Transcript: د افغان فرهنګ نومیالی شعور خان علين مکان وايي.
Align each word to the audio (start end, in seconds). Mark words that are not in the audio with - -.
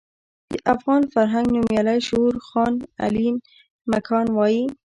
د 0.51 0.53
افغان 0.73 1.01
فرهنګ 1.13 1.47
نومیالی 1.55 1.99
شعور 2.07 2.35
خان 2.47 2.73
علين 3.03 3.35
مکان 3.91 4.27
وايي. 4.37 4.65